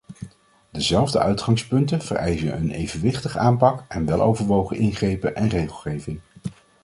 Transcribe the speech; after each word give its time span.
Dezelfde 0.71 1.19
uitgangspunten 1.19 2.01
vereisen 2.01 2.55
een 2.55 2.71
evenwichtige 2.71 3.39
aanpak 3.39 3.83
en 3.87 4.05
weloverwogen 4.05 4.77
ingrepen 4.77 5.35
en 5.35 5.47
regelgeving. 5.49 6.19